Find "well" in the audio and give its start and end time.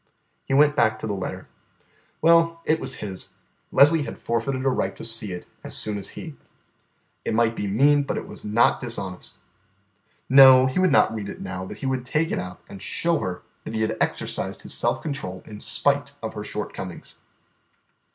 2.23-2.63